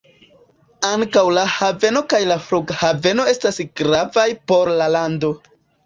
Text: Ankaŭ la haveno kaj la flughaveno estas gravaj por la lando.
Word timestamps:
Ankaŭ 0.91 1.23
la 1.39 1.43
haveno 1.57 2.03
kaj 2.15 2.23
la 2.33 2.39
flughaveno 2.47 3.29
estas 3.35 3.65
gravaj 3.83 4.29
por 4.53 4.77
la 4.83 4.93
lando. 4.99 5.37